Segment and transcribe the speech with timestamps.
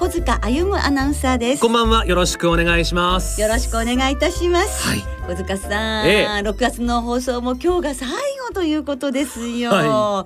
[0.00, 1.60] 小塚歩アナウンサーです。
[1.60, 2.06] こんばんは。
[2.06, 3.40] よろしくお願いします。
[3.40, 5.00] よろしくお願いいたします、はい。
[5.26, 6.26] 小塚さん、ええ。
[6.48, 8.08] 6月の放送も今日が最
[8.46, 10.24] 後ということですよ、は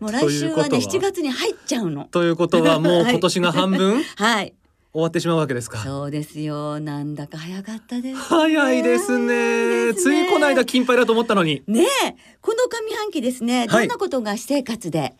[0.00, 0.80] もう来週はねということは。
[0.80, 2.04] 7月に入っちゃうの。
[2.10, 4.02] ということは もうはい今年が半分？
[4.16, 4.54] はい。
[4.94, 5.80] 終わってしまうわけですか？
[5.80, 6.80] そうですよ。
[6.80, 9.26] なんだか早かったです、ね、早いですね。
[9.26, 10.24] 早いですね。
[10.24, 11.62] ついこの間金杯だと思ったのに。
[11.66, 12.14] ねえ。
[12.40, 13.68] この上半期ですね、はい。
[13.68, 15.14] どんなことが私生活で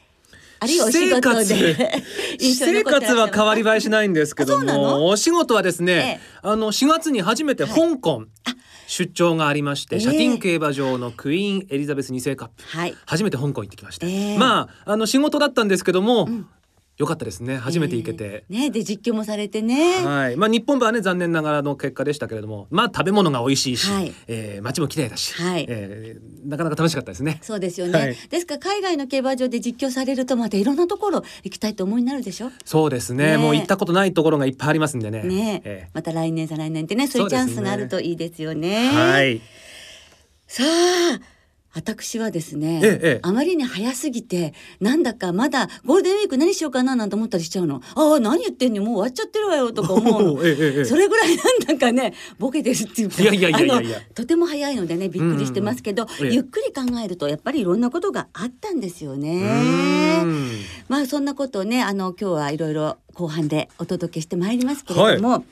[0.60, 2.02] あるいはお仕事活で。
[2.38, 6.20] 私生活は変わり映えしないんですけどもお仕事はですね、ええ。
[6.42, 8.24] あの4月に初めて香港、
[8.86, 10.00] 出張がありまして、ええ。
[10.02, 12.94] シャティン競馬場のクイーンエリザベス2世カップはい。
[13.06, 14.38] 初めて香港行ってきました、ええ。
[14.38, 16.46] まああの仕事だったんですけども、ん
[17.00, 17.56] よかったですね。
[17.56, 18.70] 初めて行けて、ええね。
[18.70, 24.12] で実況もされてね、はい、まあ日本馬はね残念ながらの結果でしたけれども、まあ食べ物が美味しいし、はい。
[24.28, 25.64] えー街も綺麗だし、はい。
[25.66, 27.38] えーなかなか楽しかったですね。
[27.42, 28.16] そうですよね、はい。
[28.28, 32.50] ですから海外の競馬場で実況されるとまたいろんなところ行きたいと思いになるでしょ？
[32.66, 33.32] そうですね。
[33.32, 33.36] ね。
[33.38, 35.22] もう行ったことないところがいっぱいありますんでね。
[35.22, 35.62] ね。
[35.64, 37.06] えまた来年再来年ってね。
[37.06, 38.90] そういうチャンスがあるといいですよね。
[38.90, 39.40] はい。
[40.46, 41.20] さあ
[41.80, 43.20] 私はですね、ええええ。
[43.22, 47.80] あまりに早すぎてなんだかまだゴールデンウィーク何しようかななんて思ったりしちゃうの。
[47.94, 48.82] ああ何言ってんの？
[48.82, 53.48] もう終わっちゃってるわよとか思う えそれぐらいなんだかねボケてるっていうかいやいや
[53.80, 59.42] いやとても早いのでねびっくりしてますけど、ゆっくり考えるとやっぱりいろんなことがあったんですようね。
[60.88, 65.44] まあそんなことをねあの今日はいろいろ後半でお届けしてまいりますけれども、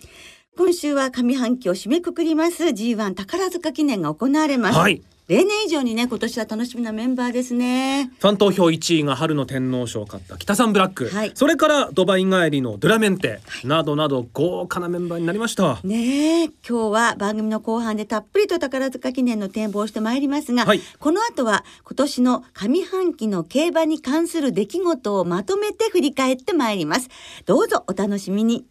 [0.56, 4.78] 今週は上半期を締めくくります G1 宝塚記念が行われます。
[4.78, 5.02] はい。
[5.28, 8.10] 例年以上にね今年は楽しみなメンバーですね。
[8.18, 11.32] ファン投票1位が春の天皇賞を勝った北さんブラック、はい。
[11.34, 15.80] それからドバイ帰りのドゥラメンテ、などなど豪華なメンバーになりました。
[15.84, 16.50] ねえ。
[16.66, 20.80] 今日は番組の後半でたっぷりと宝塚記念の展望をしてまいりますが、はい。
[20.98, 27.10] この後は今年の上半期の競馬に関する出来事をまとめて振り返ってまいります。
[27.44, 28.64] どうぞお楽しみに。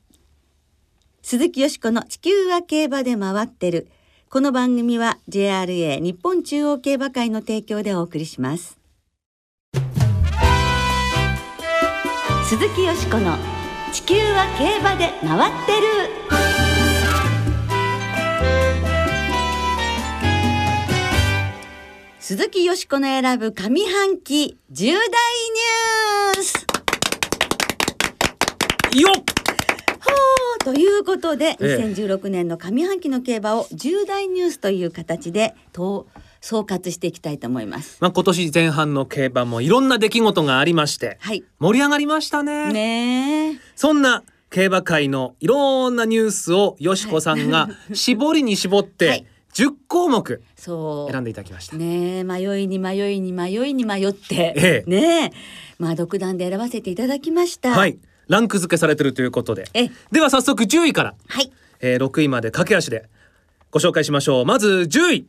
[1.22, 3.89] 鈴木よしこの地球は競馬で回ってる
[4.29, 8.77] この番組は JRA 日本中央競馬会の提供でお送りします。
[12.43, 13.38] 鈴木よしこの
[13.93, 15.88] 地球は競馬で回ってる。
[22.19, 26.67] 鈴木よしこの選ぶ上半期重大ニュース。
[28.99, 29.37] よっ！
[30.67, 36.07] ということで、ええ2016年の上半期の競馬を重大ニュースという形でと
[36.41, 37.97] 総括していきたいと思います。
[38.01, 41.45] まあ今年前半の競馬もいろんな出来事がありましてはい。
[41.59, 42.73] 盛り上がりましたね。
[42.73, 43.59] ねえ。
[43.77, 51.11] そんな競馬界のいろんなニュースをよしこさんが 絞りに絞っはてい10項目そう。
[51.13, 51.77] 選んでいただきました。
[51.77, 55.31] ねえ迷いに迷いに迷いに迷って、ええねえ
[55.79, 57.72] まあ独断で選ばせていただきました。
[57.72, 57.97] はい。
[58.27, 59.65] ランク付けされてるということで。
[59.73, 61.51] えでは早速10位から、はい。
[61.79, 63.09] えー6位まで駆け足で
[63.71, 64.45] ご紹介しましょう。
[64.45, 65.27] まず10位。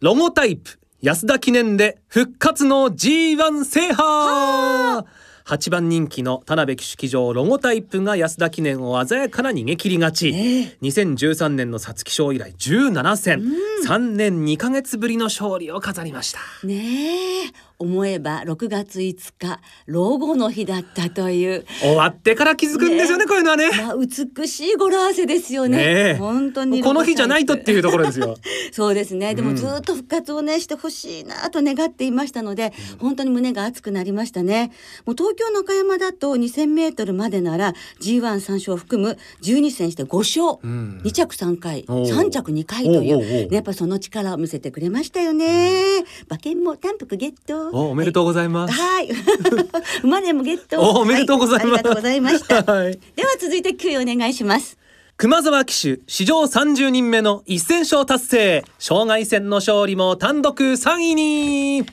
[0.00, 5.06] ロゴタイプ安田記念で復活の G1 制覇。
[5.44, 10.76] 8番人気の田辺騎手騎乗ロゴタイプが安田記念を鮮やかな逃げ切り勝ち、ええ。
[10.82, 13.42] 2013年の皐月賞以来17戦、
[13.86, 16.40] 3年2ヶ月ぶりの勝利を飾りました。
[16.66, 21.64] ねえ思えば6月5日老後の日だったという。
[21.80, 23.26] 終わってから気づくんですよねね。
[23.26, 23.70] こういうのはね。
[23.70, 25.76] まあ美しい語呂合わせですよね。
[25.76, 26.14] ねえ。
[26.14, 28.36] 本当にこの日じゃないとっていうところですよ。
[28.72, 29.34] そうですね。
[29.34, 29.48] でうん。
[29.50, 34.72] もずっと復活をねしてほしいなと願っていましたので、本当に胸が熱くなりましたね。
[35.04, 41.00] もう東京中山だと2000メートルまでなら G1 3勝を含む12戦して5勝、うん。
[41.04, 42.06] 2着3回、おう。
[42.06, 43.18] 3着2回という。
[43.18, 46.04] ねやっぱその力を見せてくれましたよね。
[46.28, 47.67] 馬券も単服ゲット。
[47.72, 49.08] おおめでとうございます、はい。
[50.02, 50.80] 馬でもゲット。
[50.80, 51.66] おおめでとうございます。
[51.66, 52.62] はありがとうございました。
[52.72, 52.98] はい。
[53.16, 54.78] では続いて9位お願いします。
[55.16, 58.64] 熊沢騎手史上30人目の1000勝達成。
[58.78, 61.86] 障害戦の勝利も単独3位に。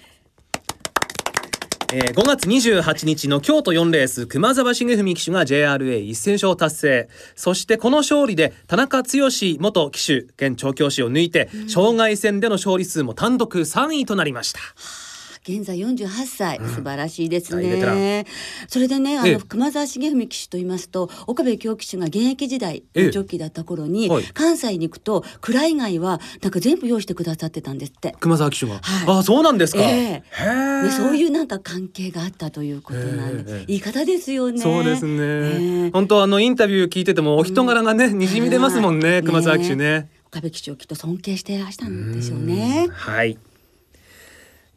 [1.94, 7.10] えー5月28日の京都4レース熊沢重文騎手が JRA1000 勝達成。
[7.36, 14.60] そしてこの勝利で田中剛元騎手現調教師を抜いて、障害戦での勝利数も単独3位となりました
[15.48, 18.26] 現在48歳、素晴らしいですね。
[18.68, 19.34] それでね、あええ。
[19.34, 23.12] の熊沢重文騎手と言いますと、岡部京騎手が現役時代ええ。
[23.12, 24.24] ジョッキーだった頃に、はい。
[24.34, 28.16] 関西に行くと蔵以外はなんか全部用意してくださってたんですって。
[28.20, 29.20] 熊沢騎手が、はい。
[29.20, 29.88] あそうなんですか、ええ。
[29.88, 30.24] へ
[30.82, 30.82] え。
[30.86, 34.58] でそういうなんか関係があったということなんで、ええいい方ですよね。
[34.58, 35.92] そうですね、ええ。
[35.92, 40.10] 本当あのインタビュー聞いててもお人柄がね、にじみ出ますもんね、はい熊沢騎手ね。
[40.26, 42.88] 岡部騎手をきっと尊敬していらしたんでしょうね。
[42.92, 43.38] はい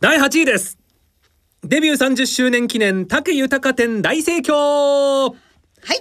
[0.01, 0.79] 第8位です
[1.65, 5.35] デビュー30周年記念竹豊店大盛況は
[5.93, 5.97] い。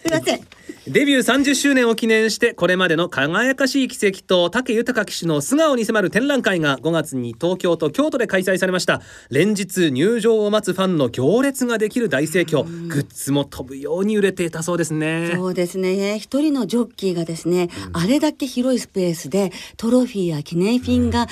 [0.00, 0.51] すいません。
[0.88, 9.00] デビュー30周年を記念してこれまでの輝かしい奇跡と武豊騎手の素顔に迫る展覧会が5月に東京と京都で開催されました。
[9.30, 12.64] 連日入場を待つファンの行列ができる大盛況。
[12.88, 15.30] グッズも飛ぶように売れていたそうですね。
[15.36, 16.18] そうですね。
[16.18, 21.28] 一人のジョッキーがですね、あれだけ広いスペースでトロフィーや記念品が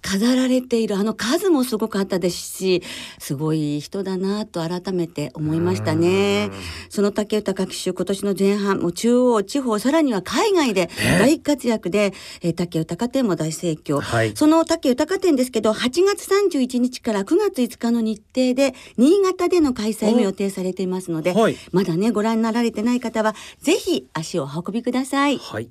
[0.00, 0.96] 飾られている。
[0.96, 2.82] あの数もすごかったですし
[3.18, 6.50] すごい人だなと改めて思いましたね。
[6.88, 10.88] その竹豊騎手今年の前半中央地方さらには海外で
[11.18, 14.36] 大活躍で、えー竹豊展も大盛況、はい。
[14.36, 21.56] その竹豊展ですけど8月31日から9月5日の日程で新潟での開催も予定されていますので、はい。
[21.72, 25.38] まだねご覧になられてない方はぜひ足をお運びください。
[25.38, 25.68] はい。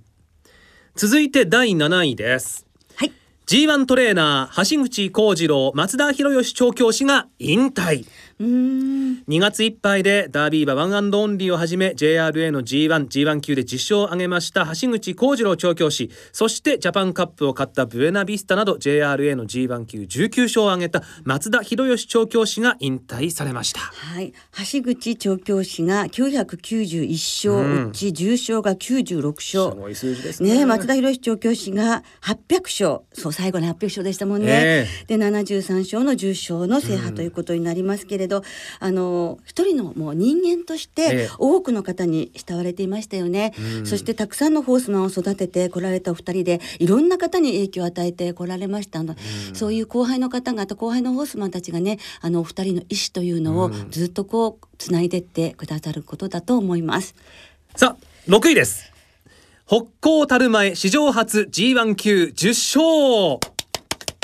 [0.95, 2.67] 続いて第7位です。
[2.95, 3.11] はい。
[3.47, 8.05] G1 トレーナー橋口弘次郎松田博資調教師が引退。
[8.43, 16.11] 2月いっぱいでダービー馬ワンアンドオンリーをはじめ JRA の G1、G1 級で10勝を挙げました橋口弘次郎調教師。
[16.31, 23.79] そしてジャパンカップを勝ったブエナビスタなど JRA の G1 級19勝を挙げた松田博資調教師が引退されました。
[23.79, 24.33] はい。
[24.71, 27.89] 橋口調教師が991勝、うん。
[27.89, 29.79] うち重賞が96す勝。
[29.79, 30.53] ごい数字ですね。
[30.55, 33.01] ね松田博調教師が800勝。
[33.13, 34.47] そう最後の800勝でしたもんね。
[34.49, 38.32] えで73勝の重賞の制覇ということになりますけれど、
[38.79, 41.27] あの一人のもう人間としええ。
[41.27, 43.85] て多くの方に慕われていましたよね、うん。
[43.85, 49.15] そしてたくさんのホースマンを育ててこられたお二人でいろんな方に影響を与えてこられましたあの、
[49.53, 57.15] そういう後輩の方々後輩のホースマンたちがねあのお二人の意思というのをずっとこうつないでってくださることだと思います。
[57.75, 58.91] さあ6位です。
[59.65, 63.53] 北高樽前史上初 G1 級10勝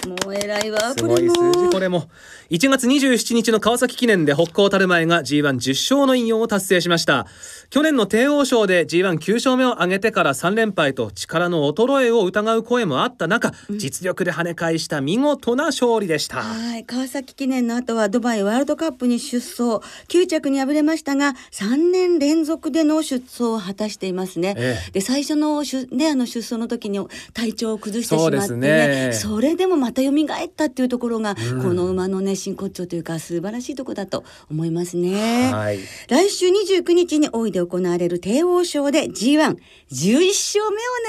[0.08, 1.54] もう偉いわすごいこれも。
[1.54, 2.10] 数字これも
[2.50, 7.28] 1月27日の川崎記念で北高樽前が G110 勝の引用を達成しました。
[7.70, 16.42] 去年の帝王賞で G19 勝目を挙げてから3連敗と力の衰えを疑う声もあった中、実力で跳ね返した見事な勝利でした。
[16.42, 16.86] はい。
[16.86, 19.86] 川崎記念の後はドバイワールドカップに出走。
[20.08, 24.56] 9着に敗れましたが3年連続での出走を果たしていますね。
[24.58, 24.92] ええ。
[24.94, 27.00] で最初の出,、ね、あの出走の時に
[27.34, 29.10] 体調を崩してしまってね。
[29.10, 29.14] ね。
[29.14, 30.14] それでもまた蘇っ
[30.48, 31.42] たっていうところが、こ
[31.76, 35.52] の馬のね真骨頂というか素晴らしいところだと思いますね。
[35.52, 39.60] はい来週29日に大井で行われる帝王賞で G111 勝目を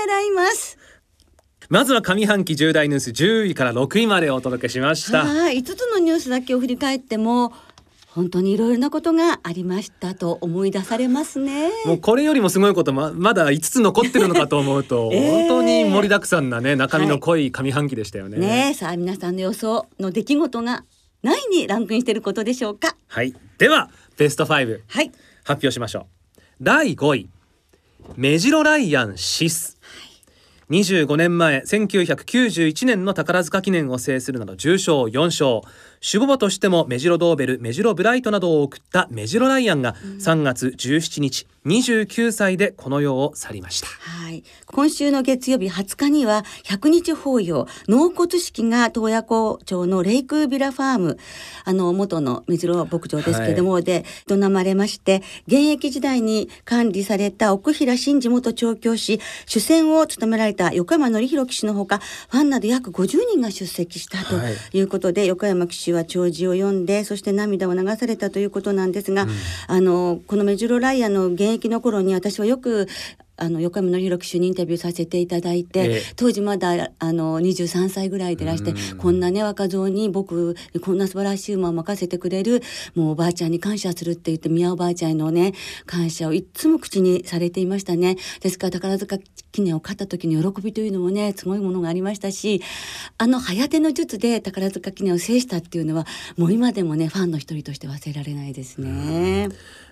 [0.06, 0.79] 狙います。
[1.71, 7.53] まずは上半期重大ニュース10位から6位までお届けしましたはい、5つのニュースだけを振り返っても
[8.12, 11.71] 本当にいろいろなことがありましたと思い出されますね。
[11.87, 18.38] もうこれよりもすごいことままだ5つ残ってるのかと思うと、 ええ本当に盛りだくさんなね中身の濃い上半期でしたよね。
[18.38, 20.85] ねえさあ皆さんの予想の出来事が
[21.23, 22.97] 何位にランクインしていることでしょうか？
[23.09, 25.12] はい、ではベスト5はい、
[25.45, 26.07] 発表しましょ
[26.39, 26.41] う。
[26.61, 27.29] 第5位。
[28.17, 29.79] メジロライアンシス。
[30.71, 35.62] 25年前1991年の宝塚記念を制するなど重賞4勝
[36.02, 43.87] 守護馬としてもメジロドーベルメジロブライトなどを送ったメジロライアンが3月17日29歳でこの世を去りました。
[43.87, 51.19] はい、今週の月曜日20日には100日法要納骨式が洞爺湖町のレイクビラファーム
[51.66, 61.99] あの元のメジロ牧場ですけども、で営まれまして現役時代に管理された奥平真二元調教師主戦を務められた横山典弘騎手のほか
[62.30, 64.54] ファンなど約50人が出席したとはい。
[64.73, 69.26] いうことで、横山騎手は弔辞を読んでそして涙を流されたということなんですが、
[69.66, 72.88] あのこのメジロライアンの現役の頃に私はよく
[73.40, 76.02] あの横山典弘騎手にインタビューさせていただいて、ええ。
[76.16, 82.62] 当時まだあの23歳ぐらいでいらして、こんなね若造に僕こんな素晴らしい馬を任せてくれる
[82.94, 85.54] もうおばあちゃんに感謝するって言って宮おばあちゃんへのね
[85.87, 88.16] 感謝をいつも口にされていましたね。
[88.40, 89.18] ですから宝塚
[89.52, 92.62] 記念を勝った時の喜びというのもねすごいものがありましたし
[93.18, 96.06] あの早手の術で宝塚記念を制したっていうのは
[96.37, 99.49] もう今でもねファンの一人として忘れられないですね。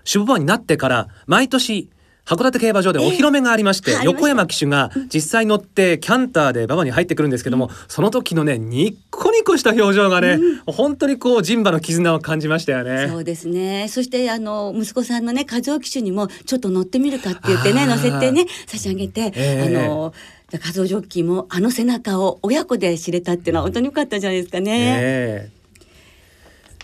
[0.07, 1.91] 守護馬になってから毎年
[2.29, 13.09] 函館競馬場でお披露目がありまして、ええ横山騎手が実際乗ってキャンターで馬場に入ってくるんですけども、その時のねニッコニコした表情がね、本当にこう人馬の絆を感じましたよね。
[13.09, 13.89] そうですね。
[13.89, 19.77] そしてあの息子さんのね和夫騎手にもちょっと乗ってみるかって言ってね乗せてね差し上げて、ええ。
[19.85, 20.13] あの
[20.53, 24.99] 和夫ジョッキーもあの背中を親子で知れたっていうのは本当に良かったんじゃないですかね。
[25.01, 25.59] ええ。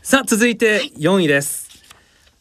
[0.02, 1.63] さあ続いて4位です、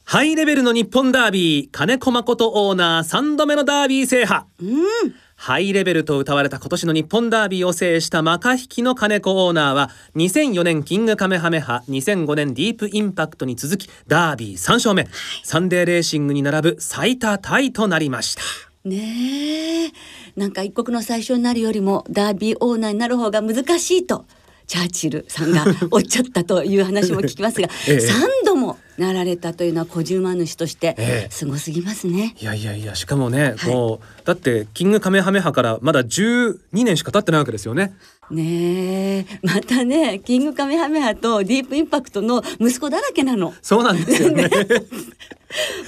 [0.05, 4.45] ハイレベルの日本ダービー金子誠オーナー3度目のダービー制覇。
[4.61, 5.15] うん。
[5.35, 15.07] ハイレベルと歌われた今年の日本ダービーを制したマカ引きの金子オーナーは2004年キングカメハメハ2005年ディープインパクトに続きダービー3勝目、
[15.43, 18.41] サンデーレーシングに並ぶ最多タイとなりました。
[18.85, 19.91] ねえ。
[20.35, 24.25] なんか一国の最初になるよりもダービーオーナーになる方が難しいと
[24.67, 27.99] チャーチルさんが おっしゃったという話も聞きますが、 ええ。
[27.99, 31.31] 三度もなられたというのは小島主としてええ。
[31.31, 32.35] すごすぎますね。
[32.39, 33.73] いやいやいやしかもね、はい。
[33.73, 37.93] もうだってキングカメハメハからまだ12年しか経ってないわけですよね
[38.31, 43.53] ねえまたねキングカメハメハとディープインパクトの息子だらけなの。
[43.61, 44.49] そうなんですよね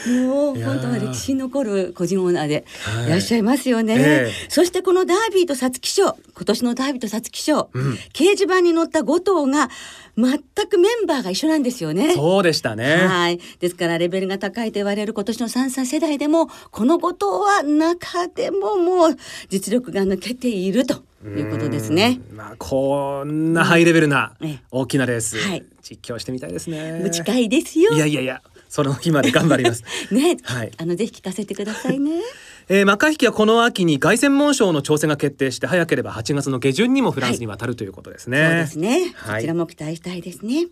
[0.07, 3.95] もう本当は歴史に残る個人オーナーではいいらっしゃいますよね。
[3.97, 9.69] ええそしてこのダービーと皐月賞今年のダービーと皐月賞、うん掲示板に載った5頭が
[10.15, 12.13] 全くメンバーが一緒なんですよね。
[12.13, 13.39] そうでしたねはい。
[13.59, 19.17] ですからレベルが高いと言われる今年の3歳世代でもこの5頭は中でももう
[19.49, 22.20] 実力が抜けているということですね。
[22.32, 27.94] うんまあこんなハイレベルなええ大きなレース、はい実況してみたいですね近いですよ。
[27.94, 32.22] いやいやいやその日まで頑張ります ね、はいあのぜひ聞かせてくださいね。
[32.67, 39.13] えー、マカ引きはこの秋に凱旋門賞の挑戦が決定して早ければ8月の下旬にもフランスに渡るということですね、そうですね。
[39.15, 40.67] はいこちらも期待したいですね。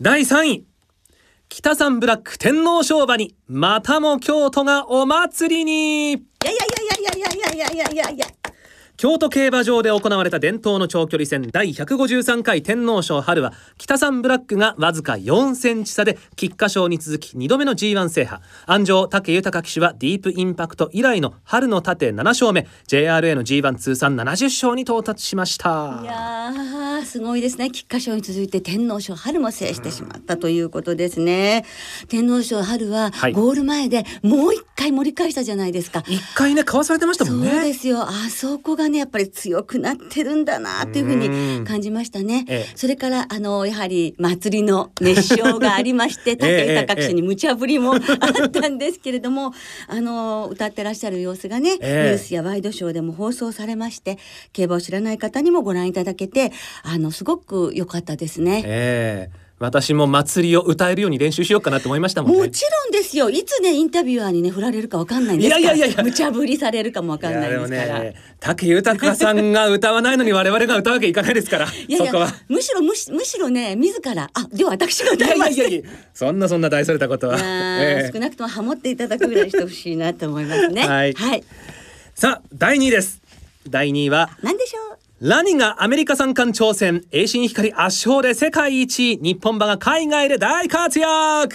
[0.00, 0.64] 第3位
[1.48, 8.26] 北三ブラック天皇賞馬にまたも京都がお祭りにいやいやいやいやいやいやいやいやいやいや。
[8.98, 18.42] 京都競馬場で行われた伝統の長距離戦第153回天皇賞春は北三ブラックがわずか4センチ差で菊花賞に続き2度目の G1 制覇。
[18.66, 22.66] 安城武豊騎手はディープインパクト以来の春の盾7勝目。
[22.88, 26.00] JRA の G1 通算70勝に到達しました。
[26.02, 27.70] いやーすごいですね。
[27.70, 31.64] 菊花賞に続いて天皇賞春も制してしまったということですね。
[32.08, 33.32] 天皇賞春ははい。
[33.32, 37.48] ゴール前でもう一回盛り返したじゃないですか、一回ねかわされてましたもんね。
[37.48, 38.02] そうですよ。
[38.02, 41.60] あそこがねやっぱり強くなってるんだなっていうふううん。
[41.60, 42.44] に感じましたね。
[42.48, 42.72] ええ。
[42.76, 49.52] それからあのやはり祭りの熱唱がありまして 武豊騎手に無茶ぶりも あったんですけれども
[49.86, 52.10] あの歌ってらっしゃる様子がね、ええ。
[52.10, 54.18] ニュースやワイドショーでも放送されまして
[54.52, 56.52] 競馬を知らない方にもご覧いただけて
[56.82, 59.30] あのすごく良かったですね。
[59.60, 68.00] ええ私も祭りを歌えるように練習しようかなと思いましたもんねもちろんですよいつねインタビュアーにね振られるかわかんないんですからいやいやいや無茶ぶりされるかもわかんないですから。
[68.00, 80.86] ね武豊さんが歌わないのに我々が歌うわけいかないですからいやいやそこはむしろむしむしろね自らあでは私が歌いますいやいやいやそんなそんな大それたことは、ええ少なくともハモっていただくぐらいしてほしいなと思いますね。
[80.86, 81.44] はいはい。
[82.14, 83.20] さあ第2位です
[83.68, 84.87] 第2位はなんでしょう。
[85.20, 91.08] ラニがアメリカ三冠挑戦栄心光圧勝で世界一位日本馬が海外で大活躍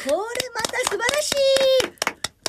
[0.03, 0.15] これ
[0.53, 2.02] また素晴らしい。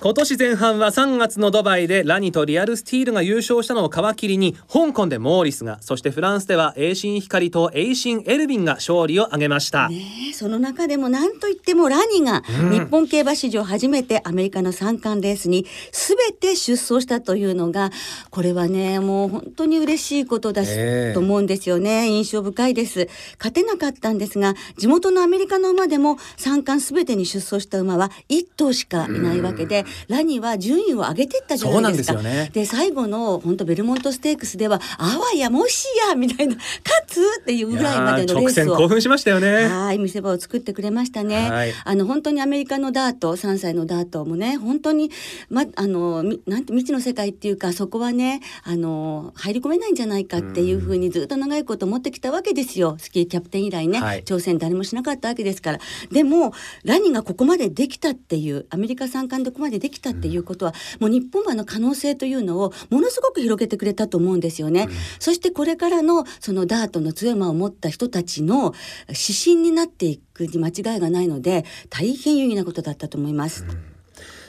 [0.04, 9.96] 今年前半は3月のドバイでラニとリアルスティールが優勝したのを皮切りに香港でモーリスがそしてフランスでは栄心光と栄心エルビンが勝利を挙げました、ね
[10.28, 17.90] えその中でも何といってもラニが日本競馬史上初めてアメリカの三冠レースに全て出走したというのが
[18.28, 21.14] これはねもう本当に嬉しいことだし、ええ。
[21.14, 22.08] と思うんですよね。
[22.08, 23.08] 印象深いです。
[23.38, 41.50] 勝てなかったんですが地元のアメリカの馬でも三冠全てに出走した馬は1頭しかいないわけでラニは順位を上げていったじゃないですかですよねで最後の本当ベルモントステークスではあわやもしやみたいな勝つっていうぐらいまでのレー直スを線興奮しましたよねはい、見せ場を作ってくれましたね。
[41.50, 45.10] はいあの本当にアメリカのダート、3歳のダートもね、本当に
[45.48, 52.96] まあのみなんて未知の世界っていうか、そこはね、あの入り込めないんじゃないかっていうふうにずっと長いこと思ってきたわけですよ。
[52.98, 55.80] スキーキャプテン以来ね、はい挑戦誰もしなかったわけですから。
[56.10, 56.52] でも
[56.84, 64.88] ラニがここまでできたっていう、アメリカ三冠でここまでできたっていうことは、もう日本馬の可能性というのをものすごく広げてくれたと思うんですよね。
[65.18, 68.72] そしてこれからのそのダートの強い馬を持った人たちの
[69.08, 73.66] 指針になっていくに間違いがないので大変有意義なことだったと思います。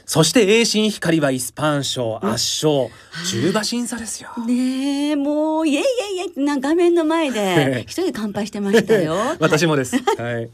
[0.06, 2.26] そして栄心光はイスパン賞圧
[2.66, 2.90] 勝
[3.26, 4.30] 10馬審査ですよ。
[4.48, 9.16] ねえもうイエイイエイイエイってな画面の前で 一人で乾杯してましたよ。
[9.40, 9.98] 私もです。
[9.98, 10.50] はい。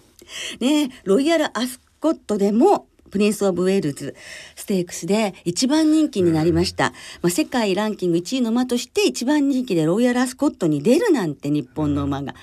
[0.59, 4.15] ねえロイヤルアスコットでもプリンス・オブ・ウェールズ
[4.55, 12.33] ステークスで一番人気になりました、まあ、世界ランキング1位の馬として一番人気でロイヤル・アスコットに出るなんて日本の馬が。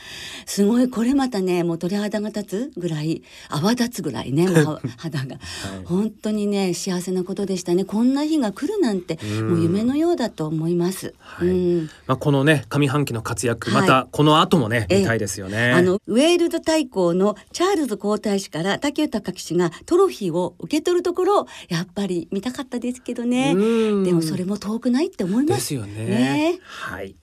[0.47, 0.89] すごい。
[0.89, 5.39] これまたねもう鳥肌が立つぐらい泡立つぐらいね もう肌が、
[5.85, 7.85] 本当にね幸せなことでしたね。
[7.85, 11.15] こんな日が来るなんてもう夢のようだと思います。
[11.19, 11.49] はい。
[11.49, 11.91] うん。
[12.07, 13.81] まあ、このね上半期の活躍、はい。
[13.83, 15.01] またこの後もね、ええ。
[15.01, 15.73] 見たいですよね。
[15.73, 23.53] あのウェールズ大公のチャールズ皇太子から竹豊騎手がトロフィーを受け取るところをやっぱり見たかったですけどね。
[23.57, 24.05] うん。
[24.05, 25.75] でもそれも遠くないって思います。
[25.75, 26.05] よね。
[26.05, 26.59] ね。
[26.63, 27.17] はい。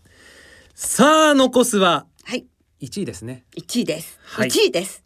[0.73, 2.45] さあ残すははい。
[2.81, 3.45] 1位ですね。
[3.57, 4.49] 1位です、はい。
[4.49, 5.03] 1位です。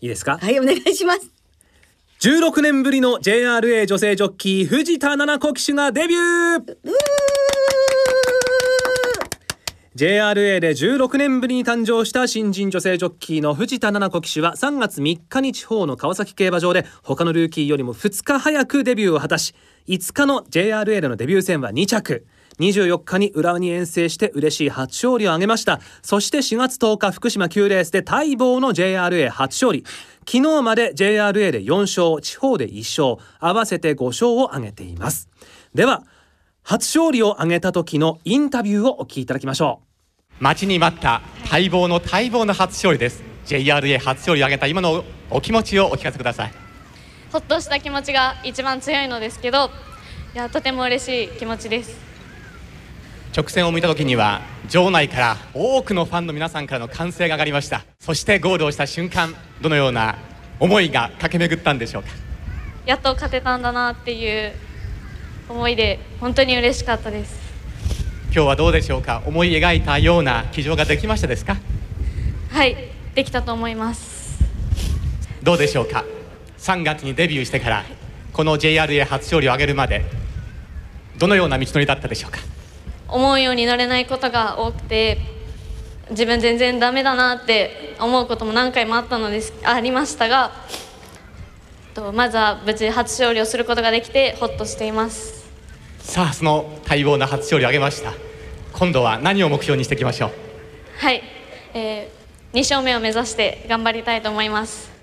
[0.00, 1.30] いいですか、はいお願いします。
[2.20, 6.76] 16年ぶりの JRA 女性ジョッキー藤田七子騎手がデビュー
[9.96, 19.54] JRA で16年ぶりに誕生した新人女性ジョッキーの藤田七子騎手は3月3日に地方の川崎競馬場で他のルーキーよりも2日早くデビューを果たし
[19.86, 22.26] 5日の JRA でのデビュー戦は2着。
[22.58, 25.80] 24日に浦和に遠征して嬉しい初勝利を挙げました。
[26.02, 29.84] そして4月10日福島9レースで待望の JRA 初勝利。
[30.26, 35.28] 昨日まで JRA で4勝地方で1勝合わせて5勝を挙げています。
[35.74, 36.04] では
[36.66, 39.82] 初勝利を挙げた時のインタビューをお聞きいただきましょ
[40.40, 40.42] う。
[40.42, 41.20] 待ちに待った
[41.52, 43.22] 待望の待望の初勝利です。
[43.44, 46.52] JRA 初勝利を挙げた今のお気持ちをお聞かせください。
[47.30, 49.68] ほっとした気持ちが一番強いのですけど
[50.34, 51.94] いやとても嬉しい気持ちです。
[53.36, 54.40] 直線を見た時には
[54.70, 57.84] 場内から多くのファンの皆さんからの歓声が上がりました。
[58.00, 60.16] そしてゴールをした瞬間どのような
[60.58, 62.08] 思いが駆け巡ったんでしょうか？
[62.86, 64.54] やっと勝てたんだなっていう
[65.48, 67.42] 思いで本当に嬉しかったです。
[68.32, 69.22] 今日はどうでしょうか？
[69.26, 71.56] 思い描いたような騎乗ができましたですか？
[72.50, 72.76] はい
[73.14, 74.42] できたと思います。
[75.42, 76.04] どうでしょうか
[76.58, 77.84] ？3月にデビューしてから
[78.32, 80.04] この JRA 初勝利を挙げるまで
[81.18, 82.38] どのような道のりだったでしょうか？
[83.08, 85.18] 思うようになれないことが多くて
[86.10, 90.52] 自分全然ダメだなって思うことも何回もあったのですありましたが
[91.94, 95.33] とまずは無事初勝利をすることができてほっとしています
[96.04, 98.12] さあその待望な初勝利を挙げました。
[98.72, 100.30] 今度は何を目標にしていきましょう？
[100.98, 101.22] はい、
[101.72, 104.93] えー、2勝目を目指して頑張りたいと思います。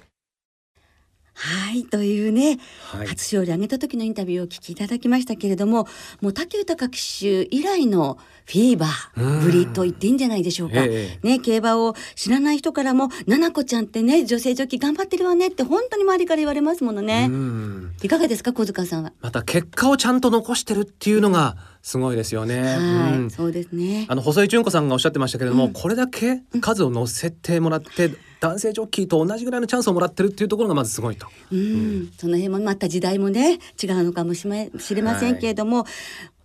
[1.44, 2.60] はいというね、
[2.92, 5.88] はい初勝利挙げた時のインタビューをお聞きいただきましたけれども
[6.22, 10.76] もう竹豊騎手以来のフィーバーぶりと言っていいんじゃないでしょうか。
[10.78, 17.28] えね競馬を知らない人からも「ななこちゃんってね女性ジョッキー頑張ってるわね」って本当に周りから言われますものね。
[17.30, 19.14] うんいかがですか小塚さんは？
[19.22, 22.62] また結果をちゃんと残してるっていうのがすごいですよね。
[22.62, 24.06] はい、うんそうですね。
[24.10, 31.28] あの細井純子さんがおっしゃってましたけれども、これだけ数を乗せてもらって、男性ジョッキーと同じぐらいのチャンスをもらってるっていうところがまずすごいと。
[31.52, 35.86] うん、その辺もまた時代もね違うのかもしれませんけれども、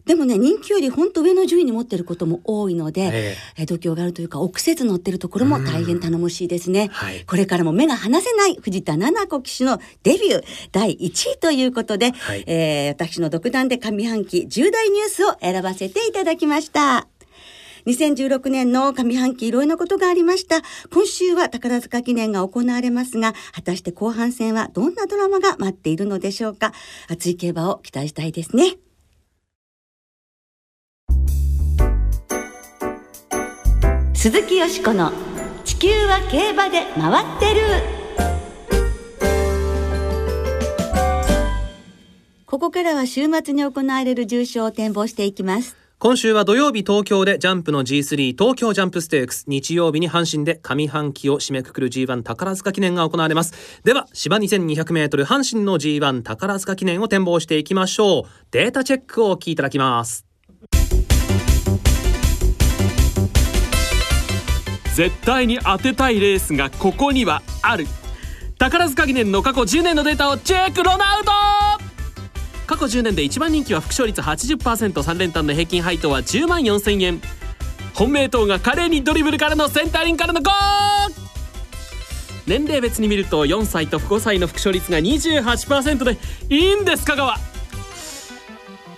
[0.05, 3.67] でもね人気より本当上の順位に持ってることも多いので、ええ。
[3.67, 7.25] 度胸があるというか臆せず乗ってるところも大変頼もしいですね、はい。
[7.25, 12.45] これからも目が離せない藤田七子騎手のデビュー第1位ということで、はい。
[12.47, 17.16] えー私の独断で上半期重大ニュースを選ばせていただきました。
[17.87, 20.63] 2016年の上半期いろいろなことがありました。
[20.93, 26.73] 今週は宝塚記念が行われますが、果たして後半戦はどんなドラマが待っているのでしょうか。
[27.09, 28.77] 熱い競馬を期待したいですね。
[34.15, 35.13] 鈴木よしこの
[35.65, 38.07] 地球は競馬で回ってる。
[42.47, 45.86] ここからは週末に行われる重賞を展望していきます。
[45.99, 49.45] 今週は土曜日東京でジャンプの G3 東京ジャンプステークス。
[49.47, 53.81] 日曜日に阪神で上半期を締めくくる G1 宝塚記念が行われます。
[53.83, 58.31] では芝 2200m 阪神の G1 宝塚記念を展望していきましょう。
[58.51, 60.27] データチェックをお聞きいただきます。
[64.95, 67.87] 絶対に当てたいレースがここにはある。
[68.59, 71.86] 宝塚記念の過去10年のデータをチェックロナウド
[72.67, 77.21] 過去10年で一番人気は副勝率 80%3 連単の平均配当は10万4000円。
[77.95, 81.27] 本命党が華麗にドリブルからのセンタリングからのゴー
[82.47, 86.19] 年齢別に見ると4歳と5歳の副勝率が28%で
[86.55, 87.37] いいんです香川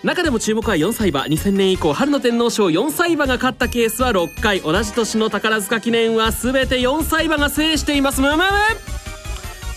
[0.04, 1.22] 中でも注目は4歳馬。
[1.22, 4.60] 2000年以降春の天皇賞4歳馬が勝ったケースは6回。
[4.60, 8.20] 同じ年の宝塚記念は全て4歳馬が制しています。
[8.20, 8.97] むむむ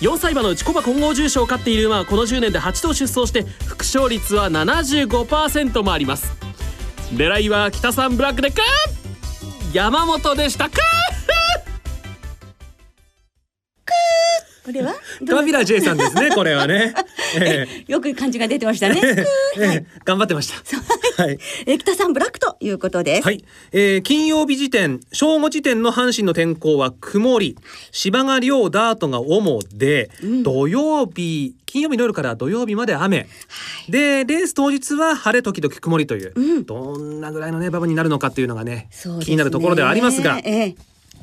[0.01, 6.33] 4歳馬のうちコバ混合重賞を勝っている馬はこの10年で8頭出走して副勝率は75%もあります。
[7.13, 8.63] 狙いは北さんブラックでか
[9.73, 10.69] 山本でした。
[10.69, 10.77] か
[14.65, 14.93] これは？
[15.27, 16.93] カビラ J さんですねこれはね、
[17.39, 19.01] えよく漢字が出てましたね。
[19.03, 19.25] え
[19.57, 19.63] え。
[19.63, 20.51] え頑張ってまし
[21.17, 21.23] た。
[21.23, 21.37] はい。
[21.65, 27.55] え北さんブラックということです、はい、えー金曜日時点正午時点の阪神の天候は曇り。
[27.91, 30.09] 芝が両ダートが主で、
[30.43, 33.27] 土曜日金曜日の夜から土曜日まで雨、
[33.87, 36.65] でレース当日は晴れ時々曇りという、うん。
[36.65, 38.89] どんなぐらいのね馬場になるのかっていうのがねね。
[39.21, 40.39] 気になるところではありますが。
[40.43, 40.75] ええ。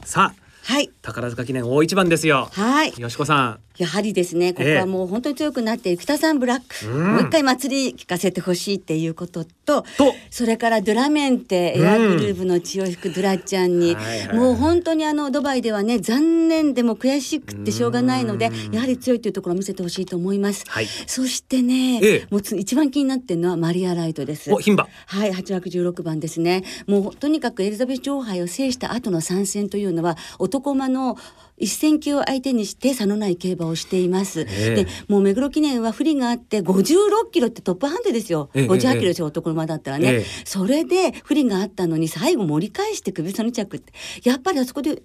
[0.05, 0.90] さあはい。
[1.00, 2.50] 宝塚記念大一番ですよ。
[2.52, 2.92] はい。
[2.98, 7.12] よしこさやはりですねここはもう本当に強くなっている北さんブラック、うん。
[7.14, 9.85] もう一回祭り聞かせてほしいっていうことと
[10.31, 20.87] それからドゥラメンテエアグルーヴの血を引くドゥラッちゃんに、はいはいもう本当にあのドバイではね残念でも悔しくってしょうがないのでやはり強いというところを見せてほしいと思います、はい。
[20.87, 22.27] そしてね、ええ。
[22.31, 24.51] もうつ一番気になってるのはマリア・ライトです。
[24.51, 26.64] はい、8枠16番ですね。
[26.87, 31.17] もうとにかくエリザベス女王杯を制した後の参戦というのは男馬の
[31.59, 34.40] 一戦級を相手にして差のない競馬をしています。
[34.42, 38.51] ええで、もう目黒記念は不利があって56キロってトップハンデですよ。
[38.55, 40.09] ええ58キロですよ、男馬だったらね。
[40.09, 43.92] ええそれで不利があったのに最後盛り返して首差2着って、
[44.25, 45.03] やっぱりあそこで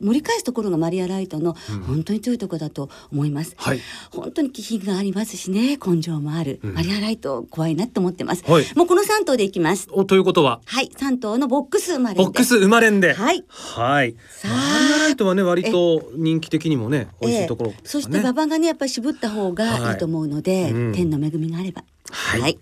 [0.00, 3.54] 盛り返すところがマリア・ライトの本当に強いところだと思います。
[3.56, 3.80] はい。
[4.10, 6.60] 本当に気品がありますしね、根性もある。
[6.62, 8.44] マリア・ライト怖いなって思ってます。
[8.46, 8.64] はい。
[8.76, 9.88] もうこの3頭でいきます。
[9.90, 10.60] おということは？
[10.66, 12.22] はい、三頭のボックス生まれで。
[12.22, 13.14] ボックス生まれんで。
[13.14, 13.44] はい。
[13.48, 14.14] はい。
[14.44, 19.96] マリアライトはね割と人気的にもね美味しいところええですかね、そして馬場がねやっぱり絞った方がい。
[19.96, 20.92] いと思うので、はいうん。
[20.92, 21.82] 天の恵みがあれば。
[22.10, 22.58] はい。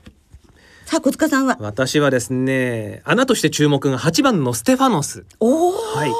[0.86, 1.56] さあ小塚さんは？
[1.60, 5.24] 私はですね穴として注目が8番のステファノス。
[5.40, 5.72] おお。
[5.72, 6.12] はい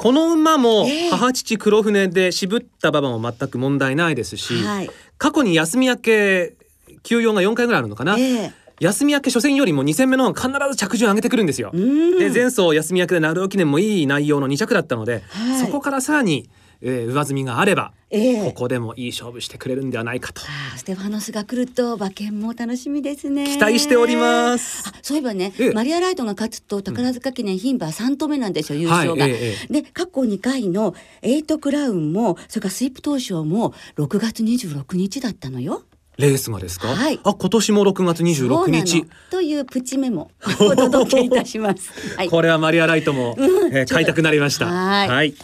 [0.00, 1.10] この馬もええ。
[1.10, 4.90] 母父黒船で渋った馬場も全く問題ないですし、はい。
[5.18, 6.54] 過去に休み明け
[7.02, 8.52] 休養が4回ぐらいあるのかな、ええ。
[8.78, 11.68] 休み明け初戦よりも2戦目の方が必ず着順上げてくるんですよ。
[11.74, 12.18] うん。
[12.18, 15.60] で前走休み明けで鳴尾記念もいい内容の2着だったので、はい。
[15.60, 16.48] そこからさらに、
[16.82, 18.44] えー上積みがあれば、ええ。
[18.44, 20.42] ここでもいい勝負してくれるんではないかと。
[20.76, 23.46] ステファノスが来ると馬券も楽しみですね。
[23.46, 24.88] 期待しております。
[24.88, 25.72] あそういえばね、ええ。
[25.72, 29.24] マリア・ライトが勝つと宝塚記念牝馬3頭目なんですよ優勝が。
[29.24, 29.72] はいええ。
[29.72, 35.82] で過去2回のエイトクラウンもそれからスイープトウショウも6月26日だったのよ。
[36.18, 37.18] レースがですか、はい。
[37.24, 38.84] あ今年も6月そう26なの。
[38.84, 41.90] 日というプチメモお届けいたします。
[42.16, 42.28] はい。
[42.28, 44.66] これはマリアライトも、えー買いたくなりました。
[44.66, 45.34] はい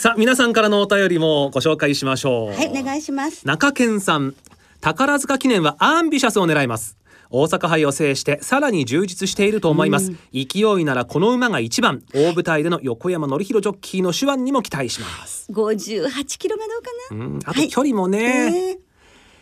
[0.00, 2.54] さあ皆さんからのお便りもご紹介しましょう。
[2.54, 3.46] はいお願いします。
[3.46, 4.34] 中堅さん。
[4.80, 6.96] 宝塚記念はアンビシャスを狙います。
[7.28, 12.02] 大阪杯を制してさらに充実していると思います、勢いならこの馬が一番。
[12.14, 15.52] 大舞台での横山典弘ジョッキーの手腕にも期待します。
[15.52, 17.26] 58キロがどうかな？
[17.26, 18.78] うんあと距離もね、ええ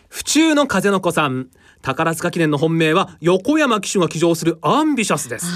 [0.09, 1.51] 府中の風の子さん。
[1.83, 5.47] 宝塚記念の本命は横山騎手が騎乗するアンビシャスです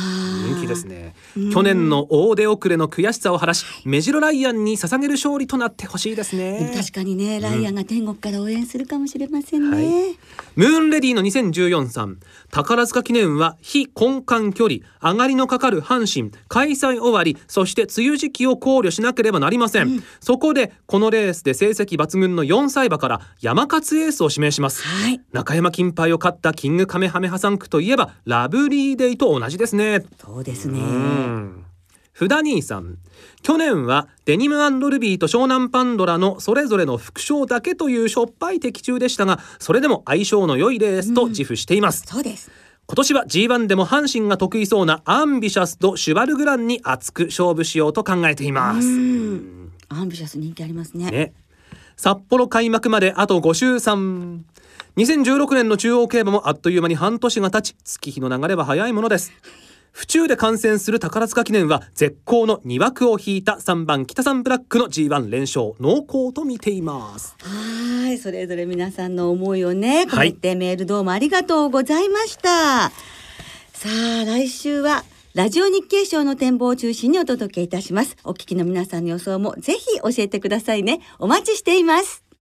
[0.42, 1.14] 人気ですね。
[1.52, 6.72] 去年の大出遅れの悔しさを晴らし目白ライアンに捧げる勝利となってほしいですね。
[6.74, 10.16] 確かにね、ライアンが天国から応援するかもしれませんね。
[10.57, 12.18] ムーンレディの2014さん。
[12.50, 25.20] 宝塚記念は非根幹距離上がりのかかる阪神開催終わりそして梅雨時期を考慮しなければなりません、そこでこのレースで成績抜群の4歳馬から山勝エースを指名します、はい。
[25.33, 30.80] 中山金杯を勝ったキングカメハメハ3区といえばラブリーデイと同じですねそうですね。
[30.80, 31.64] うん
[32.12, 32.98] フダ兄さん
[33.42, 34.56] 去年はデニム
[34.90, 42.50] ルビーと湘南パンドラのそれぞれの副賞だけというしょっぱい的中でしたがそれでも相性の良いレースと自負しています、そうです。
[42.86, 49.72] 今年は G1 でも阪神が得意そうなアンビシャスとシュバルグランに熱く勝負しようと考えています、うん。
[49.88, 51.10] アンビシャス人気ありますね。
[51.10, 51.32] ね、
[51.96, 54.40] 札幌開幕まであと5週3
[54.96, 59.32] 2016年の中央競馬もあっという間に半年が経ち月日の流れは早いものです
[59.92, 67.37] 府中で観戦する宝塚記念は絶好の2枠を引いた3番北三ブラックの G1 連勝濃厚と見ています
[68.02, 72.90] はい、それぞれ皆さんの思いをね、込はいめてメールどうもありがとうございました。
[73.72, 73.88] さ
[74.22, 78.16] あ、来週はラジオ日経賞の展望を中心にお届けいたします。
[78.24, 81.00] お聞きの皆さんの予想もぜひ教えてくださいね。
[81.18, 82.31] お待ちしています。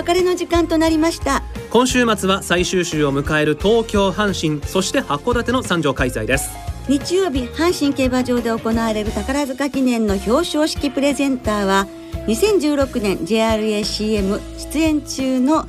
[0.00, 1.42] 別れの時間となりました。
[1.70, 6.50] 今週末は最終週を迎える東京阪神そして函館の三条開催です。
[6.88, 11.86] 日曜日阪神競馬場で行われる宝塚記念の表彰式プレゼンターは
[12.26, 14.40] 2016年 JRACM
[14.72, 15.66] 出演中の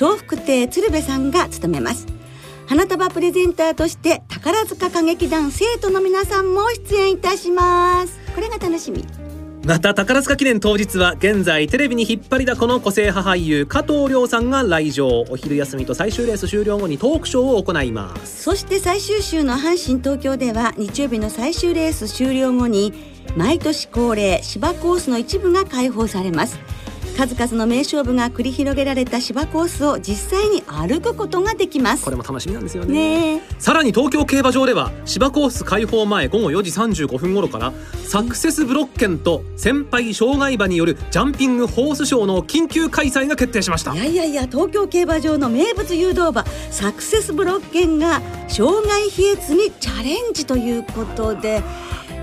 [0.00, 2.06] 笑福亭鶴瓶さんが務めます。
[2.66, 8.18] 花束プレゼンターとして宝塚歌劇団生徒の皆さんも出演いたします。
[8.34, 9.04] これが楽しみ
[9.64, 18.42] また宝塚記念当日は現在テレビに引っ張りだこの個性派俳優加藤亮さんが来場お昼休みと最終レース終了後にトークショーを行います。
[18.42, 22.92] そして最終週の阪神東京では日曜日の最終レース終了後に
[23.36, 26.58] 毎年恒例芝コースの一部が開放されます。
[27.16, 32.04] 数々の名勝負が繰り広げられた芝コースを実際に歩くことができます。
[32.04, 33.42] これも楽しみなんですよね。
[33.58, 37.72] さらに東京競馬場では芝コース開放前午後4時35分頃から
[38.06, 43.94] サクセスブロッケンと先輩障害馬によるジャンピングホースショーの緊急開催が決定しました。
[43.94, 51.62] いやいやいや東京競馬場の名物誘導馬サクセスブロッケンが障害飛越にチャレンジということで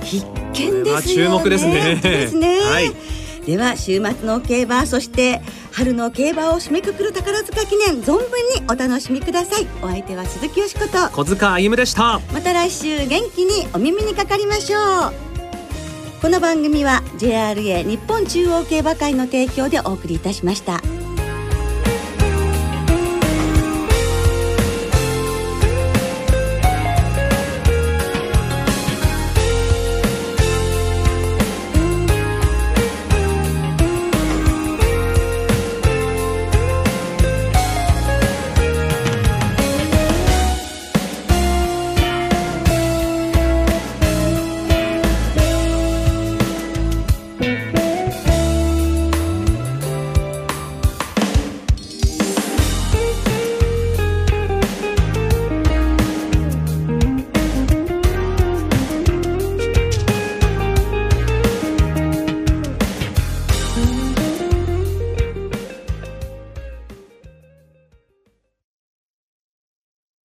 [0.03, 1.01] 必見ですよね。
[1.01, 1.99] 注目ですね。
[2.01, 2.59] ですね。
[2.65, 2.93] はい
[3.49, 9.65] では週末の競馬そして春の競馬を締めくくる宝塚記念存分にお楽しみください。
[9.81, 11.09] お相手は鈴木よしこと。
[11.09, 12.19] 小塚歩夢でした。
[12.31, 15.13] また来週元気にお耳にかかりましょう。
[16.21, 20.79] この番組は JRA 日本中央競馬会の提供でお送りいたしました。